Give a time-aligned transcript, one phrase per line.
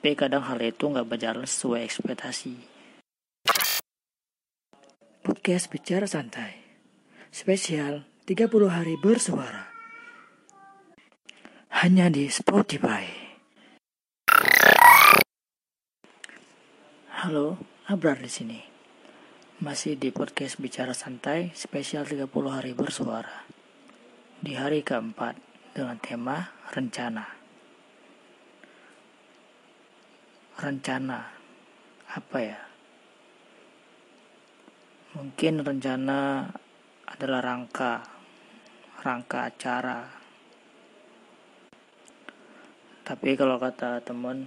[0.00, 2.56] Tapi kadang hal itu nggak berjalan sesuai ekspektasi.
[5.20, 6.56] Podcast Bicara Santai
[7.28, 9.68] Spesial 30 hari bersuara
[11.84, 13.04] Hanya di Spotify
[17.20, 18.56] Halo, Abrar di sini.
[19.60, 23.44] Masih di podcast Bicara Santai spesial 30 hari bersuara.
[24.40, 25.36] Di hari keempat
[25.76, 27.39] dengan tema rencana.
[30.60, 31.24] Rencana
[32.12, 32.60] apa ya?
[35.16, 36.52] Mungkin rencana
[37.08, 38.04] adalah rangka,
[39.00, 40.04] rangka acara.
[43.08, 44.44] Tapi kalau kata teman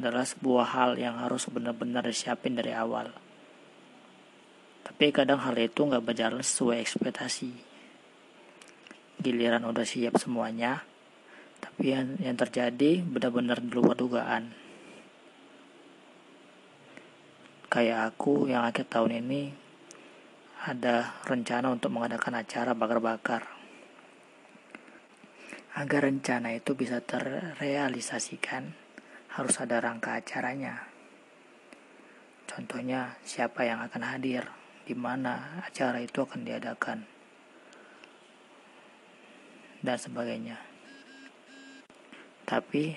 [0.00, 3.12] adalah sebuah hal yang harus benar-benar disiapin dari awal.
[4.80, 7.52] Tapi kadang hal itu nggak berjalan sesuai ekspektasi.
[9.20, 10.95] Giliran udah siap semuanya,
[11.76, 14.52] yang, yang terjadi benar-benar di luar dugaan.
[17.68, 19.52] Kayak aku yang akhir tahun ini
[20.64, 23.44] ada rencana untuk mengadakan acara bakar-bakar.
[25.76, 28.72] Agar rencana itu bisa terrealisasikan,
[29.36, 30.88] harus ada rangka acaranya.
[32.48, 34.48] Contohnya, siapa yang akan hadir,
[34.88, 37.04] di mana acara itu akan diadakan,
[39.84, 40.75] dan sebagainya.
[42.46, 42.94] Tapi,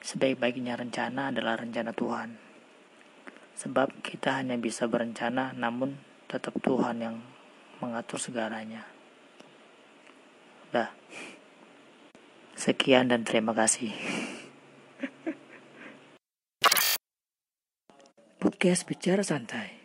[0.00, 2.32] sebaik-baiknya rencana adalah rencana Tuhan.
[3.60, 7.20] Sebab kita hanya bisa berencana, namun tetap Tuhan yang
[7.84, 8.88] mengatur segalanya.
[10.72, 10.88] Dah.
[12.56, 13.92] Sekian dan terima kasih.
[18.40, 19.76] Podcast Bicara Santai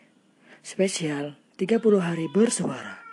[0.63, 3.03] Spesial 30 hari bersuara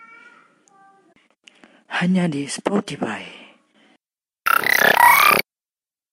[2.03, 3.42] Hanya di Spotify